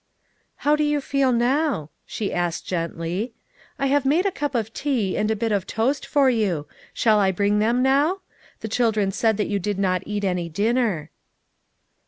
[0.65, 3.35] "How do you feel now?" she asked gently."
[3.77, 6.67] I have made a cup of tea and a bit of toast for you.
[6.91, 8.21] Shall I bring them now?
[8.61, 11.11] The chil dren said you did not eat any dinner."